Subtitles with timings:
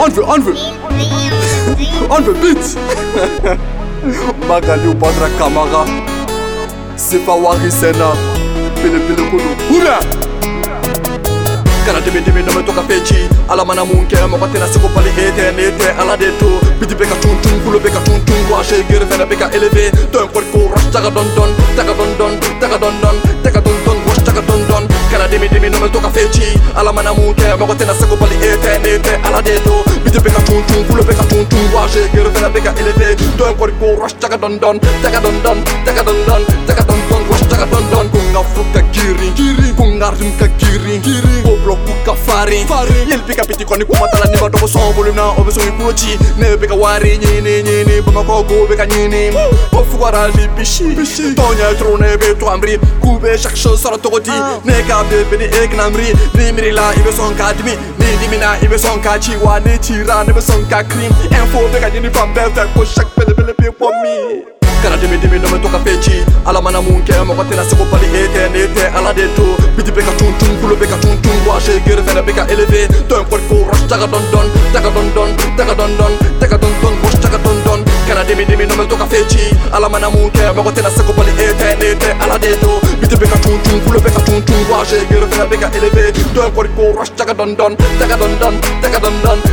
[0.00, 0.52] on the on the
[2.08, 2.64] on the beat
[4.48, 5.84] Magali Badra Kamara.
[6.96, 8.08] Sifa Warisena
[8.80, 10.00] Pile Pile Kulu Hula!
[11.84, 15.10] Kana dimi dimi no me toka fechi ala mana munke mo ko tena siko pali
[15.10, 16.48] ete nete ala de to
[16.96, 19.90] beka tun tun kulo beka tun tun wa she gere fena beka eleve.
[20.12, 23.60] To en ko ko rush taga don don taga don don taga don don taga
[23.64, 24.84] don don rush taga don don.
[25.10, 28.29] Kana dimi dimi no me toka fechi ala mana munke mo ko tena siko pali
[28.29, 28.29] ete
[28.90, 32.30] nete ala de to biti beka tun tun kulo beka tun tun wa she gere
[32.34, 33.08] fena beka eleve
[33.38, 36.82] to en ko ko rush taga don don taga don don taga don don taga
[36.88, 41.92] don don Kadang-kadang ku ngafuk ke kiri Kiri Ku ngarim ke kiri Kiri Goblok ku
[42.08, 45.52] ka fari Fari Yelpi ka piti koni ku matala ni badobo so Bolum na obe
[45.52, 49.28] so ni puchi Nebe ka wari nyini nyini Bamako go be ka nyini
[49.76, 54.24] Ofu wara li bishi Bishi Tonya tro nebe tu amri Kube shak shou sara toko
[54.24, 54.32] di
[54.64, 58.80] Neka bebe ni ek namri Rimiri la ibe son ka dimi Ni dimi na ibe
[58.80, 63.12] son ka chiwa Ni tira nebe son ka Enfo be ka nyini pambe Fek shak
[63.12, 64.48] pele pele pe po mi
[64.82, 68.06] kana dimi dimi no me toka fechi ala mana munke mo ko tena siko pali
[68.20, 69.44] ete nete ala de to
[69.76, 72.88] biti beka tun tun kulo tun tun wa she gere fena beka eleve.
[73.08, 73.36] To en ko
[73.68, 77.38] rush taga don don taga don don taga don don taga don don rush taga
[77.44, 77.84] don don.
[78.08, 81.32] Kana dimi dimi no me toka fechi ala mana munke mo ko tena siko pali
[81.36, 85.26] ete nete ala de to biti beka tun tun kulo tun tun wa she gere
[85.28, 86.12] fena beka eleve.
[86.34, 89.49] To en ko rush taga don don taga don don taga don don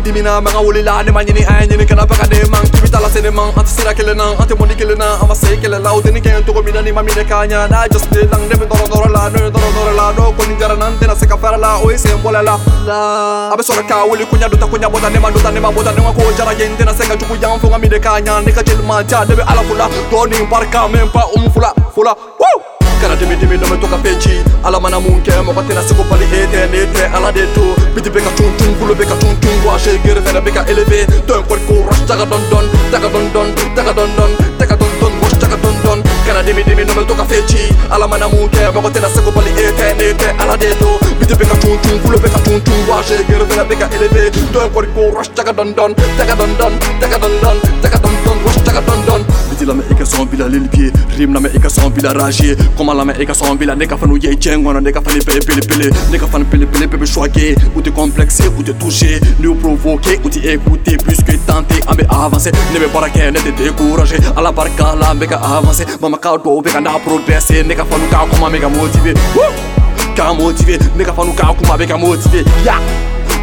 [0.00, 2.64] dimina men a wuli la ni ma ɲini a ye ɲini kana baga ne man
[2.72, 5.28] kibi t'a la se ne man an sira kelen na an tɛ mɔni na an
[5.28, 7.46] ma se kɛlɛ la o tɛ ni kɛ cogo min na ni ma minɛ k'a
[7.46, 10.58] ɲa n'a jɔsilen lang ne bɛ dɔrɔ dɔrɔ la n'o ye dɔrɔ la n'o kɔni
[10.60, 12.54] jara na n tɛna se ka fɛrɛ la o ye sen bɔlɛ la
[13.52, 14.24] a k'a wuli
[15.12, 17.58] ne man dota ne man bɔta ne ma jara ye na se ka jugu yan
[17.60, 18.20] fo ne ka
[18.88, 20.88] man ca ne bɛ ala fula dɔɔni barika
[21.52, 22.71] fula fula!
[23.02, 26.24] Kana dimi dimi no me toka fechi ala mana munke mo ko tena siko pali
[26.40, 27.64] ete nete ala de to
[27.94, 31.00] biti beka tun tun kulo beka tun tun wa she gere fena beka eleve.
[31.26, 32.64] To en ko ko rush taga don don
[32.94, 35.98] taga don don taga don don taga don don rush taga don don.
[36.26, 39.50] Kana dimi dimi no me toka fechi ala mana munke mo ko tena siko pali
[39.50, 43.18] ete nete ala de to biti beka tun tun kulo beka tun tun wa she
[43.26, 44.30] gere fena beka eleve.
[44.54, 47.71] To en ko ko rush taga don don taga don don taga don don
[49.72, 52.12] don biti la me ika son bila lil pied rim na me ika son bila
[52.12, 55.20] rager comment la me ika son bila ne ka fanu ye jengono ne ka fani
[55.24, 57.54] pele pele pele ne ka fani pele pele bébé choqué.
[57.74, 59.20] Ou t'es complexé ou t'es touché.
[59.40, 63.50] Nous provoqué ou t'es écouté puisque tenté à me avancer ne me baraquer ne te
[63.62, 64.16] décourager.
[64.36, 67.74] À la barca la me ka avancer mama ka do be ka na progresser ne
[67.74, 69.14] ka fanu ka kuma me ka motiver
[70.16, 72.76] ka motiver ne ka fanu ka kuma be ka motiver ya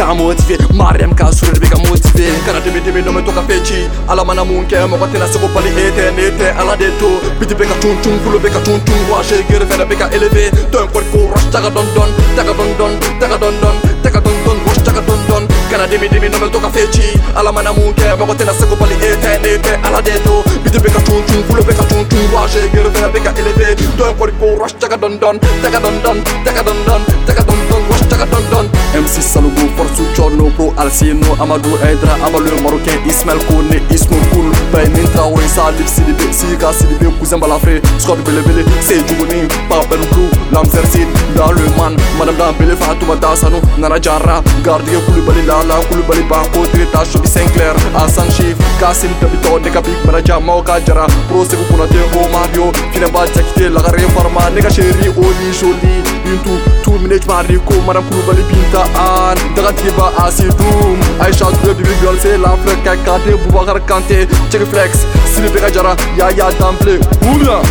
[0.00, 3.84] ka motivé Mariam ka sura be ka motivé kana dimi dimi no me toka fechi
[4.08, 7.64] ala mana munke mo ko tena siko pali ete nete ala de to biti be
[7.68, 9.00] ka tun tun kulo be ka tun tun.
[9.10, 10.48] Wa she gere fena be ka eleve.
[10.72, 11.00] To en ko
[11.32, 15.02] rush taga don don taga don don taga don don taga don don rush taga
[15.04, 15.44] don don.
[15.70, 17.06] Kana dimi dimi no me toka fechi
[17.36, 20.88] ala mana munke mo ko tena siko pali ete nete ala de to biti be
[20.96, 23.76] ka tun tun kulo be ka tun tun wa she gere fena be ka eleve.
[24.00, 27.39] To en ko rush taga don don taga don don taga don don taga
[30.90, 36.72] Alcino Amadou Aydra Abba le Marocain Ismaël Kone Ismo Koul Baymin Traoré Salif Sidibé Sika
[36.72, 41.06] Sidibé Cousin Balafré Scott Bele Bele Seydou Boni Papen Blue Lamser Sid
[41.36, 47.04] Dans le man Madame Dambele Fatouma Dassano Nana Jara Gardier Koulibaly Lala Koulibaly Bako Trita
[47.04, 53.26] Chobi Sinclair Hassan Chief Kassim Tabito Dekapik Manaja Mauka Jara Pro Sekou Kounate Romario Fineba
[53.28, 58.84] Jakite Lagare Farma Nega Chéri Oli Jolie Bintou ah, Tout Minage Mariko Madame Koulibaly Binta
[58.94, 65.06] Anne Daga Tiba Asidoum Aïcha Touré Bibi Girl C'est l'Afrique Kanté Boubacar Kanté Check Flex
[65.26, 67.00] Sylvie Jara Yaya Dample
[67.32, 67.62] Oula